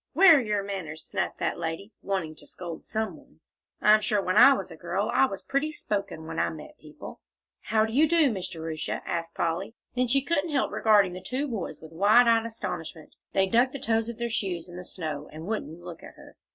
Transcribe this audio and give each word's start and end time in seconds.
"Where 0.13 0.37
are 0.37 0.41
your 0.41 0.63
manners?" 0.63 1.03
snapped 1.03 1.37
that 1.37 1.59
lady, 1.59 1.91
wanting 2.01 2.33
to 2.37 2.47
scold 2.47 2.87
some 2.87 3.15
one. 3.17 3.39
"I'm 3.81 4.01
sure 4.01 4.19
when 4.19 4.35
I 4.35 4.53
was 4.53 4.71
a 4.71 4.75
girl 4.75 5.11
I 5.13 5.27
was 5.27 5.43
pretty 5.43 5.71
spoken, 5.71 6.25
when 6.25 6.39
I 6.39 6.49
met 6.49 6.79
people." 6.79 7.21
"How 7.61 7.85
do 7.85 7.93
you 7.93 8.09
do, 8.09 8.31
Miss 8.31 8.47
Jerusha?" 8.47 9.03
asked 9.05 9.35
Polly. 9.35 9.75
Then 9.95 10.07
she 10.07 10.23
couldn't 10.23 10.49
help 10.49 10.71
regarding 10.71 11.13
the 11.13 11.21
two 11.21 11.47
boys 11.47 11.81
with 11.81 11.91
wide 11.91 12.27
eyed 12.27 12.47
astonishment; 12.47 13.13
they 13.33 13.45
dug 13.45 13.73
the 13.73 13.79
toes 13.79 14.09
of 14.09 14.17
their 14.17 14.27
shoes 14.31 14.67
in 14.67 14.75
the 14.75 14.83
snow, 14.85 15.29
and 15.31 15.45
wouldn't 15.45 15.83
look 15.83 16.01
at 16.01 16.15
her. 16.15 16.35